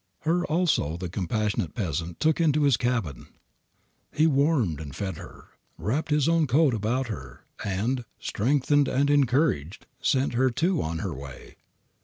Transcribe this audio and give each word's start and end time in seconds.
Her 0.21 0.43
also 0.45 0.97
the 0.97 1.09
compassionate 1.09 1.75
peasant 1.75 2.19
took 2.19 2.41
into 2.41 2.63
his 2.63 2.75
cabin. 2.75 3.27
He 4.11 4.25
warmed 4.25 4.81
and 4.81 4.95
fed 4.95 5.17
her, 5.17 5.49
wrapped 5.77 6.09
his 6.09 6.27
own 6.27 6.47
coat 6.47 6.73
about 6.73 7.07
her, 7.09 7.45
and, 7.63 8.03
strengthened 8.19 8.87
and 8.87 9.11
encouraged, 9.11 9.85
sent 10.01 10.33
her 10.33 10.49
too 10.49 10.81
on 10.81 10.97
her 11.05 11.13
way. 11.13 11.55